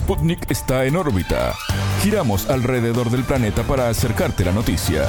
[0.00, 1.54] Sputnik está en órbita.
[2.02, 5.06] Giramos alrededor del planeta para acercarte la noticia.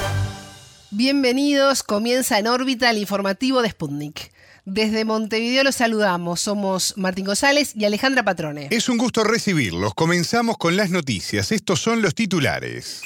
[0.91, 4.33] Bienvenidos, comienza en órbita el informativo de Sputnik.
[4.65, 8.67] Desde Montevideo los saludamos, somos Martín González y Alejandra Patrone.
[8.69, 9.93] Es un gusto recibirlos.
[9.93, 11.53] Comenzamos con las noticias.
[11.53, 13.01] Estos son los titulares.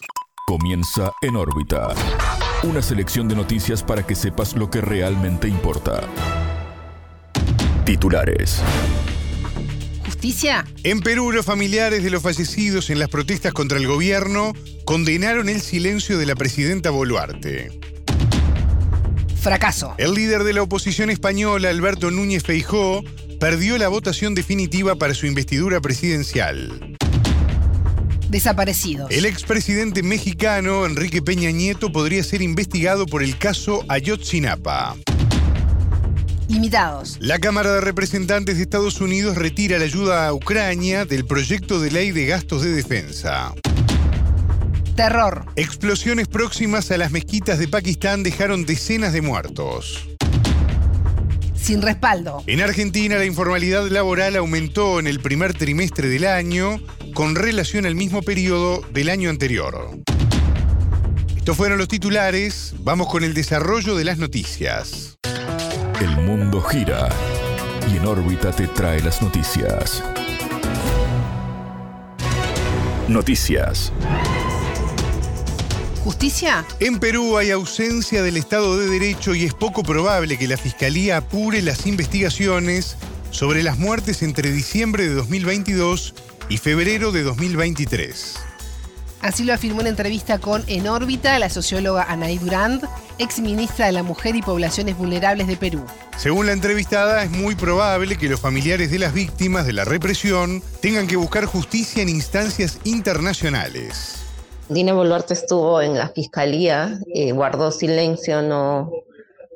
[0.47, 1.89] Comienza en órbita.
[2.63, 6.01] Una selección de noticias para que sepas lo que realmente importa.
[7.85, 8.63] Titulares.
[10.25, 10.65] ¿Justicia?
[10.83, 15.61] En Perú, los familiares de los fallecidos en las protestas contra el gobierno condenaron el
[15.61, 17.69] silencio de la presidenta Boluarte.
[19.39, 19.93] Fracaso.
[19.99, 23.03] El líder de la oposición española, Alberto Núñez Feijó,
[23.39, 26.97] perdió la votación definitiva para su investidura presidencial.
[28.27, 29.11] Desaparecidos.
[29.11, 34.95] El expresidente mexicano, Enrique Peña Nieto, podría ser investigado por el caso Ayotzinapa.
[36.47, 37.17] Imitados.
[37.19, 41.91] La Cámara de Representantes de Estados Unidos retira la ayuda a Ucrania del proyecto de
[41.91, 43.53] ley de gastos de defensa.
[44.95, 45.45] Terror.
[45.55, 50.07] Explosiones próximas a las mezquitas de Pakistán dejaron decenas de muertos.
[51.55, 52.43] Sin respaldo.
[52.45, 56.79] En Argentina la informalidad laboral aumentó en el primer trimestre del año
[57.13, 59.97] con relación al mismo periodo del año anterior.
[61.35, 65.14] Estos fueron los titulares, vamos con el desarrollo de las noticias.
[66.01, 67.07] El mundo gira
[67.89, 70.03] y en órbita te trae las noticias.
[73.07, 73.93] Noticias.
[76.03, 76.65] ¿Justicia?
[76.81, 81.17] En Perú hay ausencia del Estado de Derecho y es poco probable que la Fiscalía
[81.17, 82.97] apure las investigaciones
[83.31, 86.13] sobre las muertes entre diciembre de 2022
[86.49, 88.44] y febrero de 2023.
[89.25, 92.87] Así lo afirmó en entrevista con En órbita la socióloga Anaí Durand,
[93.17, 95.83] ex ministra de la Mujer y Poblaciones Vulnerables de Perú.
[96.15, 100.61] Según la entrevistada, es muy probable que los familiares de las víctimas de la represión
[100.79, 104.17] tengan que buscar justicia en instancias internacionales.
[104.69, 108.91] Dina Boluarte estuvo en la fiscalía, eh, guardó silencio, no,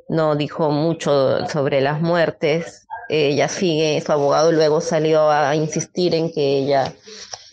[0.08, 2.88] no dijo mucho sobre las muertes.
[3.08, 6.92] Ella sigue, su abogado luego salió a insistir en que ella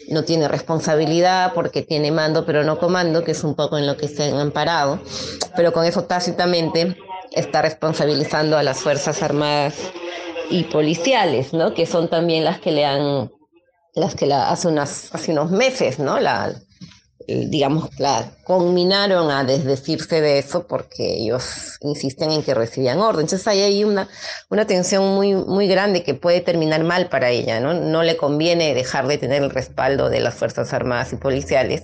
[0.08, 3.98] no tiene responsabilidad porque tiene mando pero no comando, que es un poco en lo
[3.98, 5.00] que se han amparado,
[5.56, 6.98] pero con eso tácitamente
[7.32, 9.76] está responsabilizando a las Fuerzas Armadas
[10.50, 11.74] y policiales, ¿no?
[11.74, 13.32] Que son también las que le han,
[13.94, 16.20] las que la, hace, unas, hace unos meses, ¿no?
[16.20, 16.54] La,
[17.28, 23.22] digamos, la conminaron a desdecirse de eso porque ellos insisten en que recibían orden.
[23.22, 24.08] Entonces ahí hay una,
[24.50, 27.74] una tensión muy, muy grande que puede terminar mal para ella, ¿no?
[27.74, 31.84] No le conviene dejar de tener el respaldo de las Fuerzas Armadas y Policiales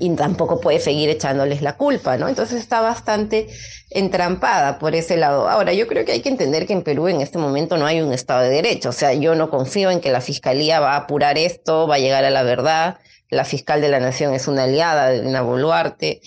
[0.00, 2.28] y tampoco puede seguir echándoles la culpa, ¿no?
[2.28, 3.48] Entonces está bastante
[3.90, 5.48] entrampada por ese lado.
[5.48, 8.00] Ahora, yo creo que hay que entender que en Perú en este momento no hay
[8.00, 10.96] un Estado de Derecho, o sea, yo no confío en que la Fiscalía va a
[10.96, 14.64] apurar esto, va a llegar a la verdad, la fiscal de la Nación es una
[14.64, 16.20] aliada de Dina Boluarte.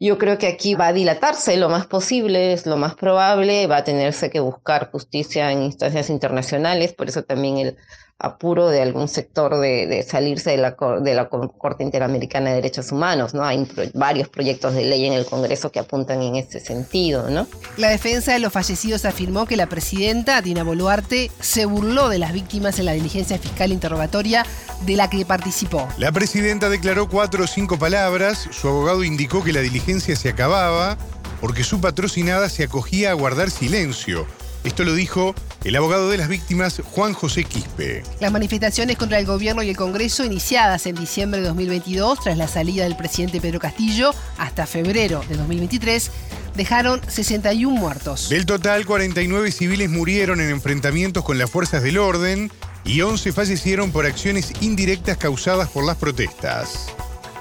[0.00, 3.78] Yo creo que aquí va a dilatarse lo más posible, es lo más probable, va
[3.78, 7.76] a tenerse que buscar justicia en instancias internacionales, por eso también el
[8.18, 13.34] apuro de algún sector de, salirse de la, de la Corte Interamericana de Derechos Humanos,
[13.34, 13.44] ¿no?
[13.44, 17.48] Hay varios proyectos de ley en el Congreso que apuntan en ese sentido, ¿no?
[17.76, 22.32] La defensa de los fallecidos afirmó que la presidenta, Dina Boluarte, se burló de las
[22.32, 24.46] víctimas en la diligencia fiscal interrogatoria
[24.86, 25.88] de la que participó.
[25.98, 30.96] La presidenta declaró cuatro o cinco palabras, su abogado indicó que la diligencia se acababa
[31.40, 34.26] porque su patrocinada se acogía a guardar silencio.
[34.64, 35.34] Esto lo dijo
[35.64, 38.04] el abogado de las víctimas, Juan José Quispe.
[38.20, 42.46] Las manifestaciones contra el gobierno y el Congreso, iniciadas en diciembre de 2022 tras la
[42.48, 46.10] salida del presidente Pedro Castillo hasta febrero de 2023,
[46.54, 48.28] dejaron 61 muertos.
[48.28, 52.50] Del total, 49 civiles murieron en enfrentamientos con las fuerzas del orden
[52.84, 56.92] y 11 fallecieron por acciones indirectas causadas por las protestas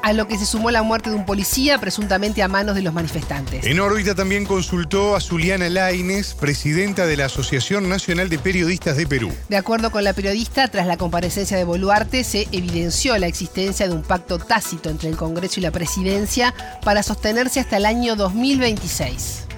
[0.04, 2.94] a lo que se sumó la muerte de un policía presuntamente a manos de los
[2.94, 3.66] manifestantes.
[3.66, 9.08] En órbita también consultó a Zuliana Laines, presidenta de la Asociación Nacional de Periodistas de
[9.08, 9.32] Perú.
[9.50, 13.94] De acuerdo con la periodista, tras la comparecencia de Boluarte se evidenció la existencia de
[13.94, 16.54] un pacto tácito entre el Congreso y la presidencia
[16.84, 19.51] para sostenerse hasta el año 2026.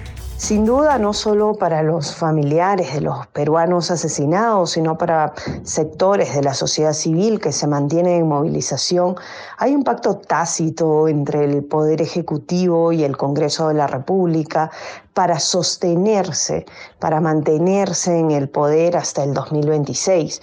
[0.44, 5.32] Sin duda, no solo para los familiares de los peruanos asesinados, sino para
[5.62, 9.16] sectores de la sociedad civil que se mantienen en movilización,
[9.56, 14.70] hay un pacto tácito entre el Poder Ejecutivo y el Congreso de la República
[15.14, 16.66] para sostenerse,
[16.98, 20.42] para mantenerse en el poder hasta el 2026.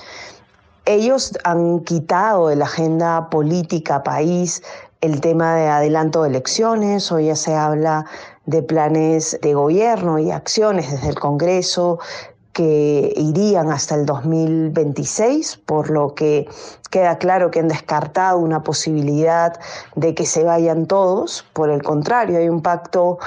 [0.86, 4.64] Ellos han quitado de la agenda política país
[5.02, 8.06] el tema de adelanto de elecciones, hoy ya se habla
[8.46, 12.00] de planes de gobierno y acciones desde el Congreso
[12.54, 16.48] que irían hasta el 2026, por lo que
[16.90, 19.60] queda claro que han descartado una posibilidad
[19.96, 21.46] de que se vayan todos.
[21.54, 23.20] Por el contrario, hay un pacto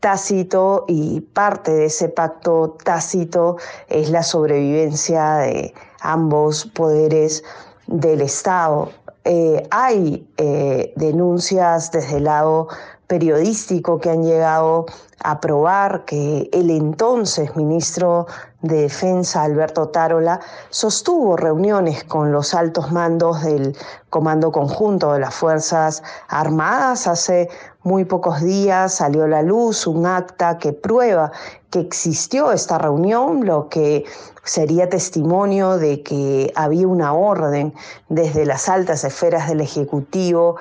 [0.00, 3.58] tácito y parte de ese pacto tácito
[3.88, 7.44] es la sobrevivencia de ambos poderes
[7.86, 8.90] del Estado.
[9.24, 12.68] Eh, hay eh, denuncias desde el lado
[13.10, 14.86] periodístico que han llegado
[15.24, 18.28] a probar que el entonces ministro
[18.62, 20.38] de Defensa, Alberto Tarola,
[20.70, 23.76] sostuvo reuniones con los altos mandos del
[24.10, 27.08] Comando Conjunto de las Fuerzas Armadas.
[27.08, 27.48] Hace
[27.82, 31.32] muy pocos días salió a la luz un acta que prueba
[31.70, 34.04] que existió esta reunión, lo que
[34.44, 37.74] sería testimonio de que había una orden
[38.08, 40.56] desde las altas esferas del Ejecutivo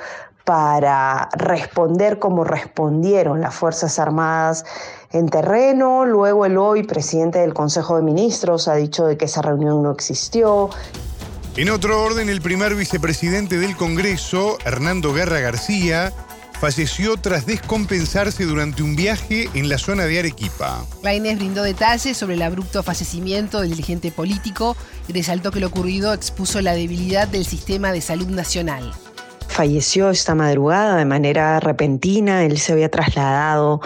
[0.50, 4.66] para responder como respondieron las Fuerzas Armadas
[5.12, 6.06] en terreno.
[6.06, 9.92] Luego el hoy presidente del Consejo de Ministros ha dicho de que esa reunión no
[9.92, 10.72] existió.
[11.56, 16.12] En otro orden, el primer vicepresidente del Congreso, Hernando Guerra García,
[16.60, 20.84] falleció tras descompensarse durante un viaje en la zona de Arequipa.
[21.04, 24.76] La Inés brindó detalles sobre el abrupto fallecimiento del dirigente político
[25.08, 28.92] y resaltó que lo ocurrido expuso la debilidad del sistema de salud nacional
[29.50, 32.46] falleció esta madrugada de manera repentina.
[32.46, 33.82] Él se había trasladado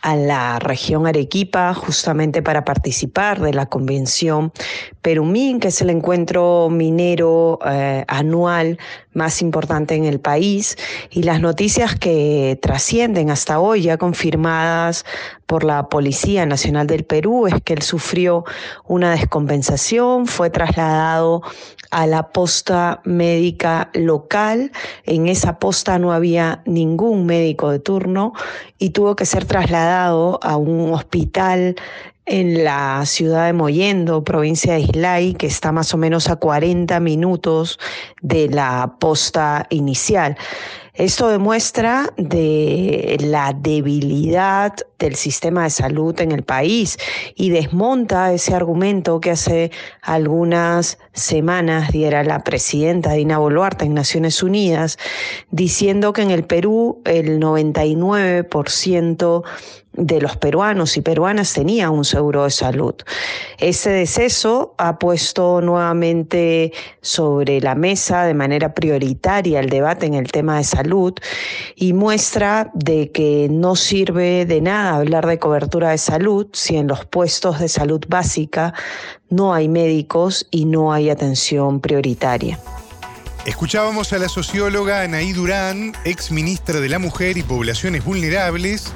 [0.00, 4.52] a la región Arequipa justamente para participar de la convención
[5.02, 8.78] Perumín, que es el encuentro minero eh, anual
[9.18, 10.78] más importante en el país
[11.10, 15.04] y las noticias que trascienden hasta hoy, ya confirmadas
[15.46, 18.44] por la Policía Nacional del Perú, es que él sufrió
[18.86, 21.42] una descompensación, fue trasladado
[21.90, 24.72] a la posta médica local.
[25.04, 28.32] En esa posta no había ningún médico de turno
[28.78, 31.76] y tuvo que ser trasladado a un hospital
[32.28, 37.00] en la ciudad de Moyendo, provincia de Islay, que está más o menos a 40
[37.00, 37.78] minutos
[38.20, 40.36] de la posta inicial.
[40.98, 46.98] Esto demuestra de la debilidad del sistema de salud en el país
[47.36, 49.70] y desmonta ese argumento que hace
[50.02, 54.98] algunas semanas diera la presidenta Dina Boluarte en Naciones Unidas,
[55.52, 59.44] diciendo que en el Perú el 99%
[59.98, 62.94] de los peruanos y peruanas tenía un seguro de salud.
[63.58, 66.72] Ese deceso ha puesto nuevamente
[67.02, 71.14] sobre la mesa de manera prioritaria el debate en el tema de salud
[71.74, 76.86] y muestra de que no sirve de nada hablar de cobertura de salud si en
[76.86, 78.74] los puestos de salud básica
[79.30, 82.58] no hay médicos y no hay atención prioritaria.
[83.46, 88.92] Escuchábamos a la socióloga Anaí Durán, ex ministra de la Mujer y Poblaciones Vulnerables,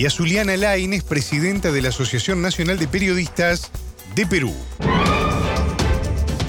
[0.00, 3.70] y a Zuliana Laines, presidenta de la Asociación Nacional de Periodistas
[4.14, 4.54] de Perú.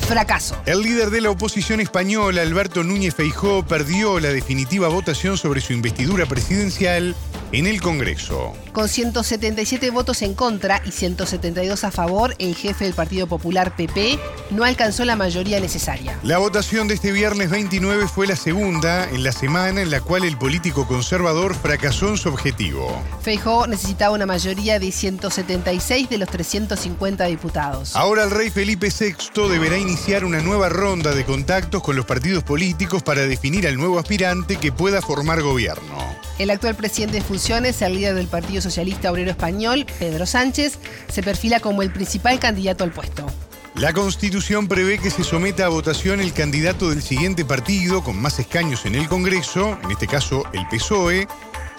[0.08, 0.56] Fracaso.
[0.66, 5.74] El líder de la oposición española, Alberto Núñez Feijó, perdió la definitiva votación sobre su
[5.74, 7.14] investidura presidencial
[7.52, 8.54] en el Congreso.
[8.72, 14.20] Con 177 votos en contra y 172 a favor, el jefe del Partido Popular PP
[14.52, 16.18] no alcanzó la mayoría necesaria.
[16.24, 20.24] La votación de este viernes 29 fue la segunda en la semana en la cual
[20.24, 23.02] el político conservador fracasó en su objetivo.
[23.22, 27.96] Feijó necesitaba una mayoría de 176 de los 350 diputados.
[27.96, 32.44] Ahora el rey Felipe VI deberá iniciar una nueva ronda de contactos con los partidos
[32.44, 36.11] políticos para definir al nuevo aspirante que pueda formar gobierno.
[36.42, 41.22] El actual presidente de funciones, el líder del Partido Socialista Obrero Español, Pedro Sánchez, se
[41.22, 43.28] perfila como el principal candidato al puesto.
[43.76, 48.40] La Constitución prevé que se someta a votación el candidato del siguiente partido con más
[48.40, 51.28] escaños en el Congreso, en este caso el PSOE,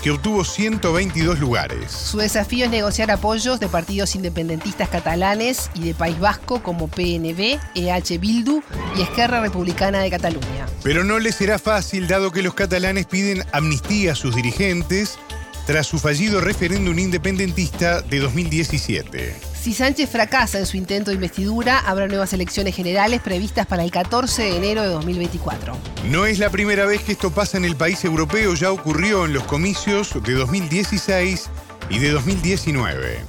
[0.03, 1.93] que obtuvo 122 lugares.
[1.93, 7.61] Su desafío es negociar apoyos de partidos independentistas catalanes y de País Vasco como PNV,
[7.75, 8.63] EH Bildu
[8.97, 10.67] y Esquerra Republicana de Cataluña.
[10.83, 15.19] Pero no le será fácil dado que los catalanes piden amnistía a sus dirigentes
[15.67, 19.52] tras su fallido referéndum independentista de 2017.
[19.63, 23.93] Si Sánchez fracasa en su intento de investidura, habrá nuevas elecciones generales previstas para el
[23.93, 25.77] 14 de enero de 2024.
[26.11, 29.35] No es la primera vez que esto pasa en el país europeo, ya ocurrió en
[29.35, 31.49] los comicios de 2016
[31.91, 33.25] y de 2019.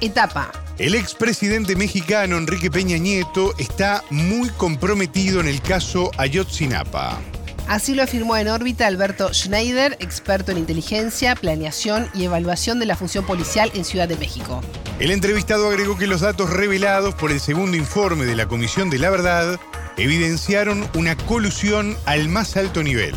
[0.00, 0.50] Etapa.
[0.78, 7.20] El expresidente mexicano Enrique Peña Nieto está muy comprometido en el caso Ayotzinapa.
[7.68, 12.96] Así lo afirmó en órbita Alberto Schneider, experto en inteligencia, planeación y evaluación de la
[12.96, 14.60] función policial en Ciudad de México.
[14.98, 18.98] El entrevistado agregó que los datos revelados por el segundo informe de la Comisión de
[18.98, 19.58] la Verdad
[19.96, 23.14] evidenciaron una colusión al más alto nivel.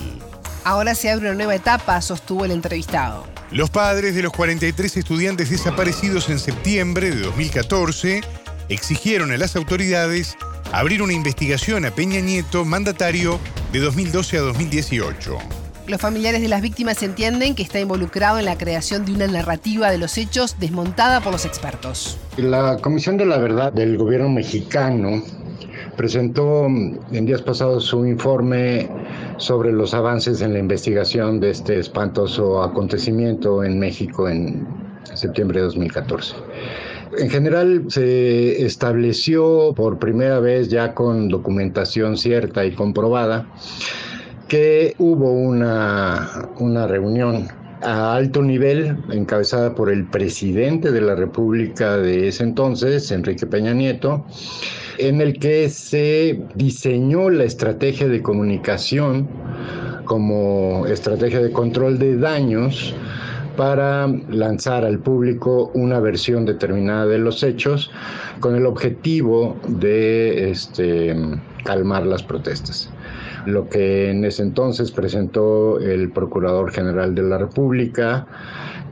[0.63, 3.27] Ahora se abre una nueva etapa, sostuvo el entrevistado.
[3.51, 8.21] Los padres de los 43 estudiantes desaparecidos en septiembre de 2014
[8.69, 10.35] exigieron a las autoridades
[10.71, 13.39] abrir una investigación a Peña Nieto, mandatario
[13.75, 15.37] de 2012 a 2018.
[15.87, 19.91] Los familiares de las víctimas entienden que está involucrado en la creación de una narrativa
[19.91, 22.17] de los hechos desmontada por los expertos.
[22.37, 25.21] La Comisión de la Verdad del gobierno mexicano
[25.97, 28.89] presentó en días pasados su informe
[29.37, 34.65] sobre los avances en la investigación de este espantoso acontecimiento en México en
[35.15, 36.35] septiembre de 2014.
[37.17, 43.47] En general se estableció por primera vez ya con documentación cierta y comprobada
[44.47, 47.47] que hubo una, una reunión
[47.81, 53.73] a alto nivel encabezada por el presidente de la República de ese entonces, Enrique Peña
[53.73, 54.25] Nieto,
[54.97, 59.27] en el que se diseñó la estrategia de comunicación
[60.05, 62.93] como estrategia de control de daños
[63.55, 67.91] para lanzar al público una versión determinada de los hechos
[68.39, 71.15] con el objetivo de este,
[71.63, 72.89] calmar las protestas.
[73.45, 78.25] Lo que en ese entonces presentó el Procurador General de la República,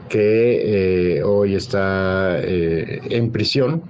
[0.09, 3.81] que eh, hoy está eh, en prisión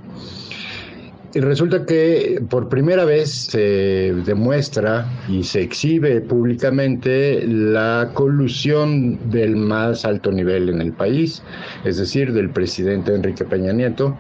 [1.34, 9.56] y resulta que por primera vez se demuestra y se exhibe públicamente la colusión del
[9.56, 11.42] más alto nivel en el país,
[11.86, 14.16] es decir, del presidente Enrique Peña Nieto,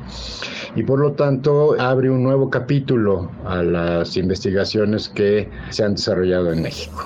[0.75, 6.51] y por lo tanto abre un nuevo capítulo a las investigaciones que se han desarrollado
[6.51, 7.05] en México.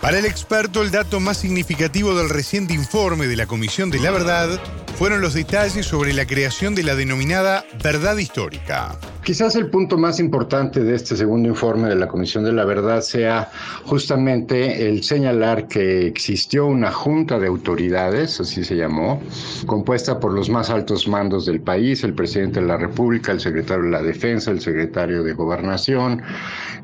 [0.00, 4.10] Para el experto, el dato más significativo del reciente informe de la Comisión de la
[4.10, 4.60] Verdad
[4.96, 8.98] fueron los detalles sobre la creación de la denominada verdad histórica.
[9.26, 13.00] Quizás el punto más importante de este segundo informe de la Comisión de la Verdad
[13.00, 13.50] sea
[13.84, 19.20] justamente el señalar que existió una junta de autoridades, así se llamó,
[19.66, 23.84] compuesta por los más altos mandos del país, el presidente de la República, el secretario
[23.84, 26.22] de la Defensa, el secretario de Gobernación,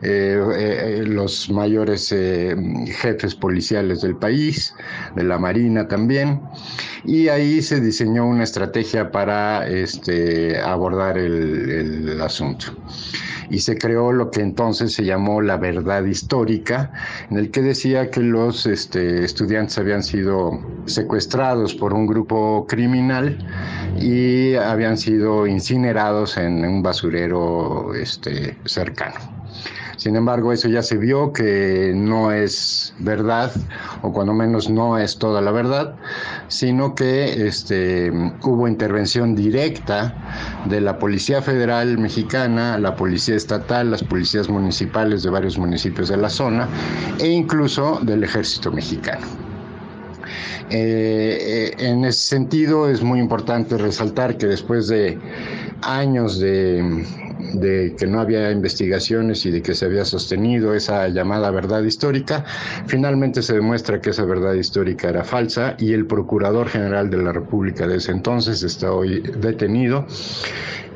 [0.03, 2.57] eh, eh, los mayores eh,
[3.01, 4.75] jefes policiales del país,
[5.15, 6.41] de la Marina también,
[7.05, 12.67] y ahí se diseñó una estrategia para este, abordar el, asunto.
[13.51, 16.93] Y se creó lo que entonces se llamó la verdad histórica,
[17.31, 23.39] en el que decía que los este, estudiantes habían sido secuestrados por un grupo criminal
[24.01, 29.42] y habían sido incinerados en un basurero este, cercano.
[30.03, 33.53] Sin embargo, eso ya se vio que no es verdad,
[34.03, 35.95] o cuando menos no es toda la verdad,
[36.49, 38.11] sino que este,
[38.43, 40.13] hubo intervención directa
[40.65, 46.17] de la Policía Federal Mexicana, la Policía Estatal, las policías municipales de varios municipios de
[46.17, 46.69] la zona
[47.21, 49.25] e incluso del Ejército Mexicano.
[50.71, 55.17] Eh, eh, en ese sentido es muy importante resaltar que después de
[55.83, 57.05] años de,
[57.55, 62.45] de que no había investigaciones y de que se había sostenido esa llamada verdad histórica,
[62.87, 67.33] finalmente se demuestra que esa verdad histórica era falsa y el Procurador General de la
[67.33, 70.07] República de ese entonces está hoy detenido,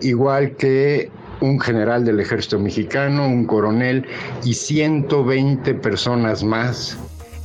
[0.01, 1.11] igual que
[1.41, 4.07] un general del ejército mexicano, un coronel
[4.45, 6.97] y 120 personas más.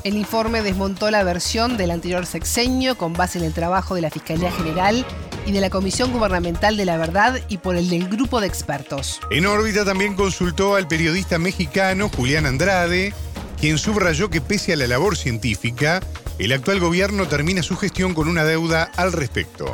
[0.03, 4.09] El informe desmontó la versión del anterior sexenio con base en el trabajo de la
[4.09, 5.05] Fiscalía General
[5.45, 9.19] y de la Comisión Gubernamental de la Verdad y por el del grupo de expertos.
[9.31, 13.13] En órbita también consultó al periodista mexicano Julián Andrade,
[13.59, 16.01] quien subrayó que pese a la labor científica,
[16.39, 19.65] el actual gobierno termina su gestión con una deuda al respecto.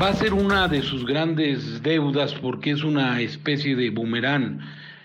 [0.00, 4.60] Va a ser una de sus grandes deudas porque es una especie de boomerang.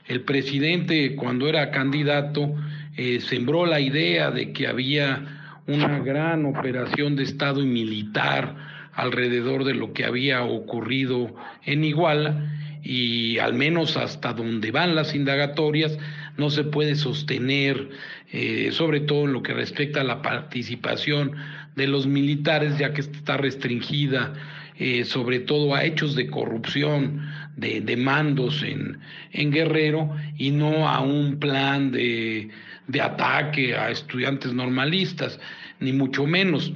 [0.06, 2.54] El presidente cuando era candidato
[2.98, 5.24] eh, sembró la idea de que había
[5.68, 8.56] una gran operación de Estado y militar
[9.02, 12.52] alrededor de lo que había ocurrido en Iguala
[12.84, 15.98] y al menos hasta donde van las indagatorias
[16.38, 17.90] no se puede sostener,
[18.32, 21.34] eh, sobre todo en lo que respecta a la participación
[21.76, 24.34] de los militares, ya que está restringida
[24.78, 29.00] eh, sobre todo a hechos de corrupción de, de mandos en,
[29.34, 32.50] en Guerrero y no a un plan de
[32.90, 35.40] de ataque a estudiantes normalistas,
[35.80, 36.74] ni mucho menos.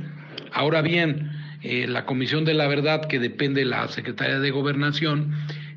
[0.51, 1.32] Ahora bien,
[1.63, 5.34] eh, la Comisión de la Verdad, que depende de la Secretaría de Gobernación,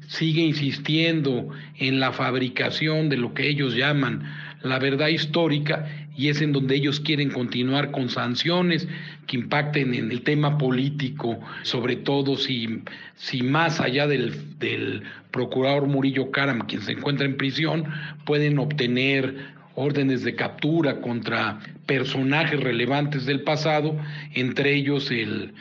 [0.09, 4.25] sigue insistiendo en la fabricación de lo que ellos llaman
[4.63, 8.89] la verdad histórica y es en donde ellos quieren continuar con sanciones
[9.27, 12.83] que impacten en el tema político, sobre todo si,
[13.17, 17.85] si más allá del, del procurador Murillo Karam, quien se encuentra en prisión,
[18.25, 23.97] pueden obtener órdenes de captura contra personajes relevantes del pasado,
[24.35, 25.55] entre ellos el,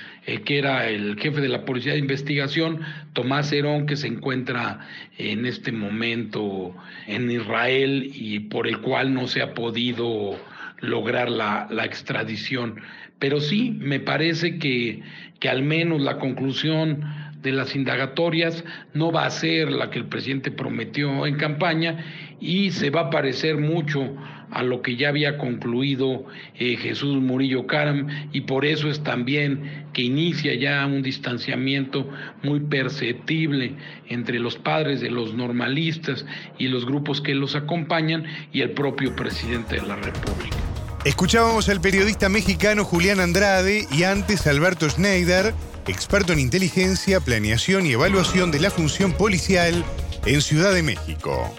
[0.45, 2.79] que era el jefe de la Policía de Investigación,
[3.13, 4.79] Tomás Herón, que se encuentra
[5.17, 6.75] en este momento
[7.07, 10.39] en Israel y por el cual no se ha podido
[10.79, 12.81] lograr la, la extradición.
[13.19, 15.01] Pero sí, me parece que,
[15.39, 17.05] que al menos la conclusión
[17.45, 22.03] de las indagatorias no va a ser la que el presidente prometió en campaña
[22.41, 24.13] y se va a parecer mucho
[24.51, 26.25] a lo que ya había concluido
[26.55, 32.09] eh, Jesús Murillo Caram y por eso es también que inicia ya un distanciamiento
[32.43, 33.73] muy perceptible
[34.09, 36.25] entre los padres de los normalistas
[36.57, 40.74] y los grupos que los acompañan y el propio presidente de la República.
[41.05, 45.53] Escuchábamos al periodista mexicano Julián Andrade y antes Alberto Schneider
[45.87, 49.85] experto en inteligencia, planeación y evaluación de la función policial
[50.25, 51.53] en Ciudad de México.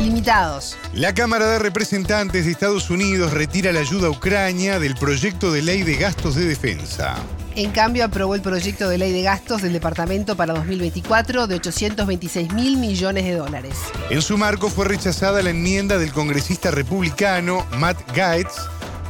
[0.00, 0.76] Limitados.
[0.94, 5.62] La Cámara de Representantes de Estados Unidos retira la ayuda a Ucrania del proyecto de
[5.62, 7.16] ley de gastos de defensa.
[7.56, 12.52] En cambio, aprobó el proyecto de ley de gastos del departamento para 2024 de 826
[12.52, 13.76] mil millones de dólares.
[14.10, 18.52] En su marco fue rechazada la enmienda del congresista republicano Matt Gaetz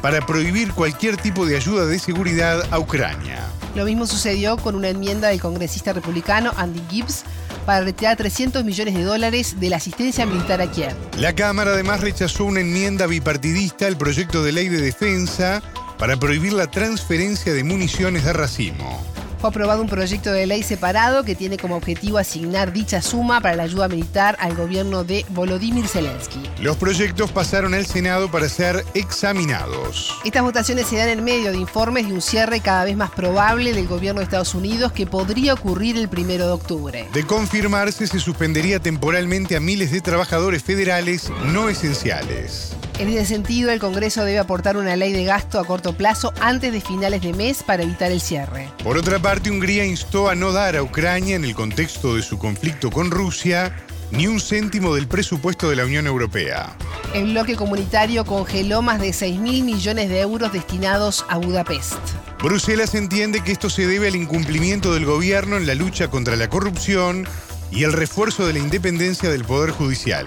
[0.01, 3.37] para prohibir cualquier tipo de ayuda de seguridad a Ucrania.
[3.75, 7.25] Lo mismo sucedió con una enmienda del congresista republicano Andy Gibbs
[7.65, 10.95] para retirar 300 millones de dólares de la asistencia militar a Kiev.
[11.17, 15.61] La Cámara además rechazó una enmienda bipartidista al proyecto de ley de defensa
[15.97, 19.03] para prohibir la transferencia de municiones de racimo
[19.39, 23.55] fue aprobado un proyecto de ley separado que tiene como objetivo asignar dicha suma para
[23.55, 26.41] la ayuda militar al gobierno de Volodymyr Zelensky.
[26.59, 30.19] Los proyectos pasaron al Senado para ser examinados.
[30.25, 33.73] Estas votaciones se dan en medio de informes de un cierre cada vez más probable
[33.73, 37.07] del gobierno de Estados Unidos que podría ocurrir el primero de octubre.
[37.13, 42.76] De confirmarse, se suspendería temporalmente a miles de trabajadores federales no esenciales.
[42.99, 46.73] En ese sentido, el Congreso debe aportar una ley de gasto a corto plazo antes
[46.73, 48.71] de finales de mes para evitar el cierre.
[48.83, 52.39] Por otra parte, Hungría instó a no dar a Ucrania, en el contexto de su
[52.39, 53.75] conflicto con Rusia,
[54.09, 56.75] ni un céntimo del presupuesto de la Unión Europea.
[57.13, 61.99] El bloque comunitario congeló más de 6 mil millones de euros destinados a Budapest.
[62.41, 66.49] Bruselas entiende que esto se debe al incumplimiento del gobierno en la lucha contra la
[66.49, 67.27] corrupción
[67.69, 70.25] y el refuerzo de la independencia del Poder Judicial.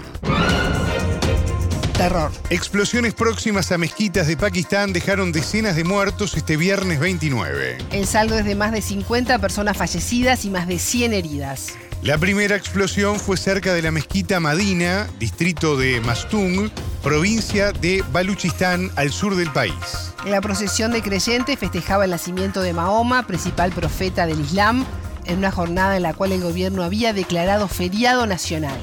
[2.49, 7.77] Explosiones próximas a mezquitas de Pakistán dejaron decenas de muertos este viernes 29.
[7.91, 11.73] El saldo es de más de 50 personas fallecidas y más de 100 heridas.
[12.01, 16.71] La primera explosión fue cerca de la mezquita Madina, distrito de Mastung,
[17.03, 20.13] provincia de Baluchistán, al sur del país.
[20.25, 24.85] La procesión de creyentes festejaba el nacimiento de Mahoma, principal profeta del Islam,
[25.25, 28.79] en una jornada en la cual el gobierno había declarado feriado nacional.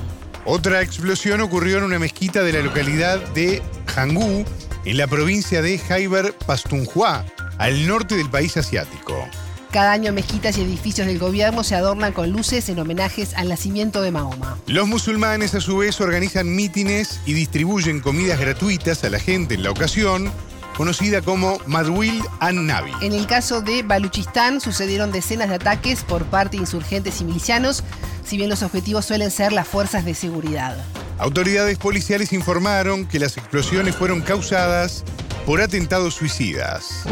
[0.50, 3.62] Otra explosión ocurrió en una mezquita de la localidad de
[3.94, 4.46] Hangú,
[4.86, 7.26] en la provincia de Khyber Pakhtunkhwa,
[7.58, 9.28] al norte del país asiático.
[9.70, 14.00] Cada año mezquitas y edificios del gobierno se adornan con luces en homenajes al nacimiento
[14.00, 14.56] de Mahoma.
[14.66, 19.64] Los musulmanes a su vez organizan mítines y distribuyen comidas gratuitas a la gente en
[19.64, 20.32] la ocasión,
[20.78, 22.92] conocida como Madwil an-Nabi.
[23.02, 27.84] En el caso de Baluchistán sucedieron decenas de ataques por parte de insurgentes y milicianos,
[28.28, 30.76] si bien los objetivos suelen ser las fuerzas de seguridad.
[31.18, 35.02] Autoridades policiales informaron que las explosiones fueron causadas
[35.46, 37.04] por atentados suicidas.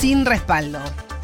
[0.00, 0.80] Sin respaldo.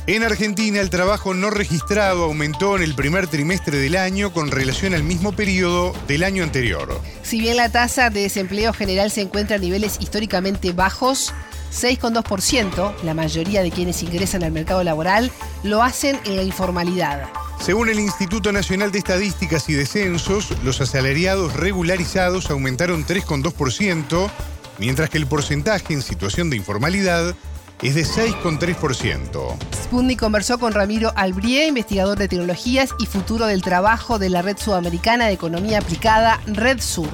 [0.07, 4.94] En Argentina, el trabajo no registrado aumentó en el primer trimestre del año con relación
[4.94, 7.00] al mismo periodo del año anterior.
[7.22, 11.33] Si bien la tasa de desempleo general se encuentra a niveles históricamente bajos,
[11.74, 15.30] 6,2%, la mayoría de quienes ingresan al mercado laboral
[15.64, 17.28] lo hacen en la informalidad.
[17.58, 24.30] Según el Instituto Nacional de Estadísticas y Descensos, los asalariados regularizados aumentaron 3,2%,
[24.78, 27.34] mientras que el porcentaje en situación de informalidad
[27.82, 29.56] es de 6,3%.
[29.74, 34.58] Spundi conversó con Ramiro Albrie, investigador de tecnologías y futuro del trabajo de la Red
[34.58, 37.08] Sudamericana de Economía Aplicada, Red Sur.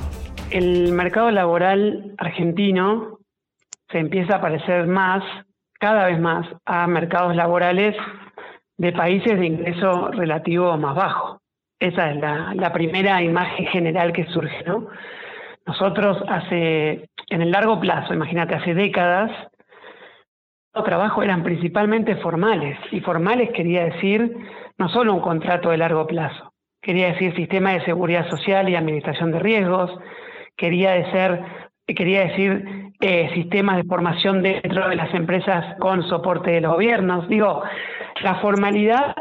[0.50, 3.19] El mercado laboral argentino
[3.90, 5.22] se empieza a parecer más,
[5.79, 7.96] cada vez más, a mercados laborales
[8.76, 11.40] de países de ingreso relativo más bajo.
[11.79, 14.87] Esa es la, primera imagen general que surge, ¿no?
[15.66, 19.31] Nosotros hace, en el largo plazo, imagínate, hace décadas,
[20.74, 24.37] los trabajos eran principalmente formales, y formales quería decir
[24.79, 29.33] no solo un contrato de largo plazo, quería decir sistema de seguridad social y administración
[29.33, 29.90] de riesgos,
[30.57, 31.40] quería decir,
[31.94, 37.29] quería decir eh, sistemas de formación dentro de las empresas con soporte de los gobiernos.
[37.29, 37.62] Digo,
[38.22, 39.14] la formalidad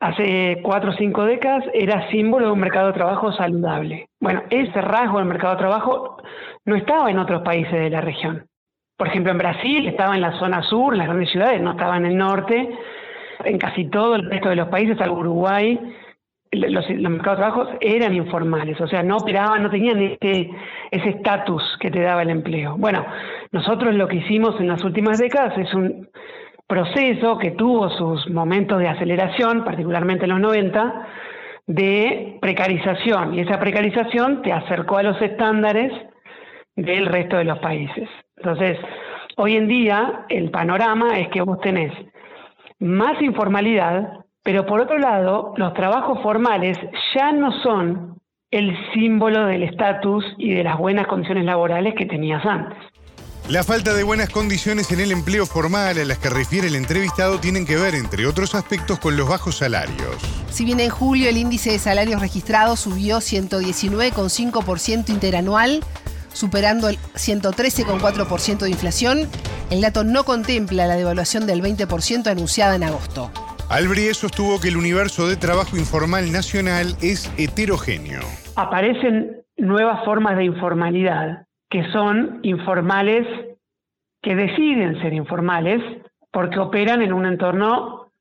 [0.00, 4.06] hace cuatro o cinco décadas era símbolo de un mercado de trabajo saludable.
[4.20, 6.16] Bueno, ese rasgo del mercado de trabajo
[6.64, 8.46] no estaba en otros países de la región.
[8.96, 11.96] Por ejemplo, en Brasil estaba en la zona sur, en las grandes ciudades, no estaba
[11.96, 12.68] en el norte.
[13.44, 15.80] En casi todo el resto de los países, salvo Uruguay,
[16.52, 20.50] los, mercados de trabajo eran informales, o sea, no operaban, no tenían ese
[20.90, 22.76] estatus que te daba el empleo.
[22.76, 23.04] Bueno,
[23.50, 26.08] nosotros lo que hicimos en las últimas décadas es un
[26.66, 31.06] proceso que tuvo sus momentos de aceleración, particularmente en los 90,
[31.66, 35.92] de precarización, y esa precarización te acercó a los estándares
[36.76, 38.08] del resto de los países.
[38.36, 38.78] Entonces,
[39.36, 41.92] hoy en día el panorama es que vos tenés
[42.78, 46.76] más informalidad, pero por otro lado, los trabajos formales
[47.14, 52.44] ya no son el símbolo del estatus y de las buenas condiciones laborales que tenías
[52.44, 52.76] antes.
[53.48, 57.40] La falta de buenas condiciones en el empleo formal a las que refiere el entrevistado
[57.40, 60.16] tienen que ver, entre otros aspectos, con los bajos salarios.
[60.50, 65.82] Si bien en julio el índice de salarios registrados subió 119,5% interanual,
[66.32, 69.28] superando el 113,4% de inflación,
[69.70, 73.30] el dato no contempla la devaluación del 20% anunciada en agosto.
[73.72, 78.20] Albrie sostuvo que el universo de trabajo informal nacional es heterogéneo.
[78.54, 83.26] Aparecen nuevas formas de informalidad, que son informales,
[84.20, 85.80] que deciden ser informales,
[86.30, 88.12] porque operan en un entorno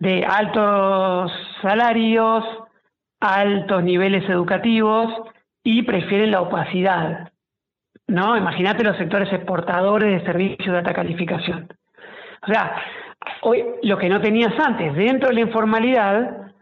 [0.00, 1.30] de altos
[1.62, 2.44] salarios,
[3.20, 5.06] altos niveles educativos
[5.62, 7.32] y prefieren la opacidad.
[8.08, 8.36] ¿No?
[8.36, 11.68] Imagínate los sectores exportadores de servicios de alta calificación.
[12.42, 12.74] O sea,
[13.42, 16.52] hoy lo que no tenías antes, dentro de la informalidad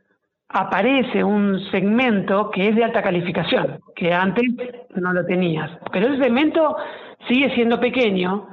[0.49, 4.45] aparece un segmento que es de alta calificación, que antes
[4.95, 5.71] no lo tenías.
[5.91, 6.77] Pero ese segmento
[7.29, 8.49] sigue siendo pequeño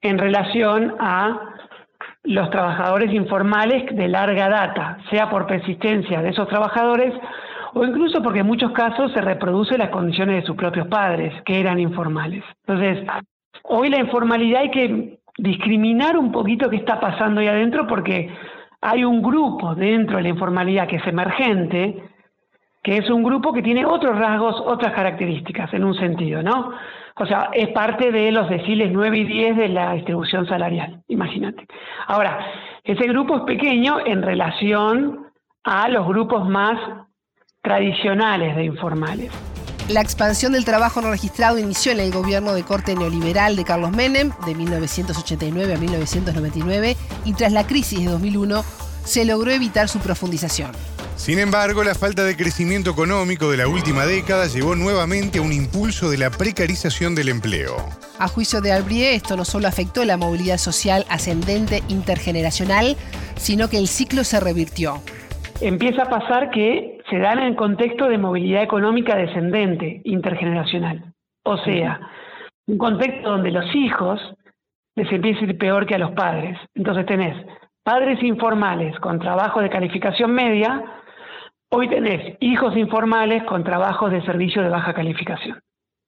[0.00, 1.52] en relación a
[2.24, 7.12] los trabajadores informales de larga data, sea por persistencia de esos trabajadores
[7.74, 11.58] o incluso porque en muchos casos se reproduce las condiciones de sus propios padres, que
[11.58, 12.44] eran informales.
[12.66, 13.06] Entonces,
[13.64, 18.30] hoy la informalidad hay que discriminar un poquito qué está pasando ahí adentro porque
[18.80, 22.02] hay un grupo dentro de la informalidad que es emergente,
[22.82, 26.72] que es un grupo que tiene otros rasgos, otras características, en un sentido, ¿no?
[27.14, 31.66] O sea, es parte de los deciles 9 y 10 de la distribución salarial, imagínate.
[32.08, 32.38] Ahora,
[32.82, 35.26] ese grupo es pequeño en relación
[35.62, 36.78] a los grupos más
[37.62, 39.51] tradicionales de informales.
[39.88, 43.90] La expansión del trabajo no registrado inició en el gobierno de corte neoliberal de Carlos
[43.90, 48.64] Menem de 1989 a 1999 y tras la crisis de 2001
[49.04, 50.70] se logró evitar su profundización.
[51.16, 55.52] Sin embargo, la falta de crecimiento económico de la última década llevó nuevamente a un
[55.52, 57.76] impulso de la precarización del empleo.
[58.18, 62.96] A juicio de Albrie, esto no solo afectó la movilidad social ascendente intergeneracional,
[63.36, 65.02] sino que el ciclo se revirtió
[65.62, 71.12] empieza a pasar que se dan en contexto de movilidad económica descendente, intergeneracional.
[71.44, 72.00] O sea,
[72.66, 74.18] un contexto donde los hijos
[74.96, 76.58] les empieza a ir peor que a los padres.
[76.74, 77.36] Entonces tenés
[77.84, 80.82] padres informales con trabajo de calificación media,
[81.70, 85.60] hoy tenés hijos informales con trabajos de servicio de baja calificación.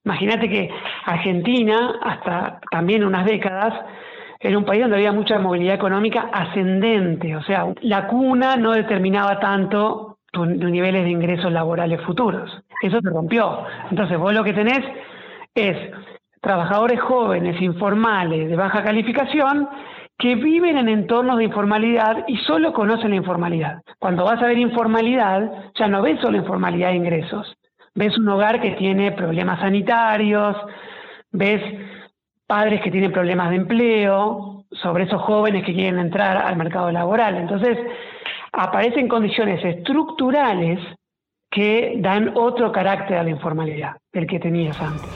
[0.05, 0.71] Imagínate que
[1.05, 3.75] Argentina, hasta también unas décadas,
[4.39, 9.39] era un país donde había mucha movilidad económica ascendente, o sea, la cuna no determinaba
[9.39, 12.51] tanto tus niveles de ingresos laborales futuros.
[12.81, 13.63] Eso se rompió.
[13.89, 14.81] Entonces, vos lo que tenés
[15.55, 15.77] es
[16.41, 19.67] trabajadores jóvenes, informales, de baja calificación,
[20.17, 23.81] que viven en entornos de informalidad y solo conocen la informalidad.
[23.97, 27.55] Cuando vas a ver informalidad, ya no ves solo informalidad de ingresos,
[27.95, 30.55] ves un hogar que tiene problemas sanitarios,
[31.31, 31.61] ves
[32.45, 37.37] padres que tienen problemas de empleo, sobre esos jóvenes que quieren entrar al mercado laboral.
[37.37, 37.77] Entonces,
[38.55, 40.79] aparecen condiciones estructurales
[41.51, 45.09] que dan otro carácter a la informalidad del que tenías antes.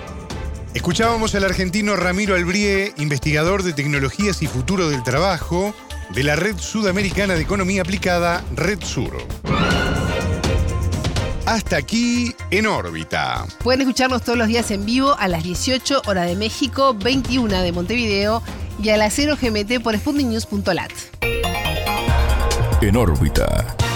[0.74, 5.74] Escuchábamos al argentino Ramiro Albrie, investigador de tecnologías y futuro del trabajo
[6.14, 9.18] de la Red Sudamericana de Economía Aplicada, Red Sur.
[11.46, 13.46] Hasta aquí en órbita.
[13.64, 17.72] Pueden escucharnos todos los días en vivo a las 18 hora de México, 21 de
[17.72, 18.44] Montevideo
[18.82, 20.92] y a las 0 GMT por sputniknews.lat.
[22.82, 23.89] En órbita.